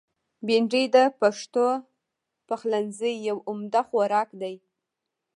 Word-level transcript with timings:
بېنډۍ 0.45 0.85
د 0.95 0.97
پښتو 1.19 1.65
پخلنځي 2.47 3.13
یو 3.27 3.37
عمده 3.49 3.81
خوراک 3.87 4.29
دی 4.41 4.55